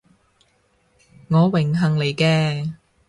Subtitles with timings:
[1.27, 2.73] 我榮幸嚟嘅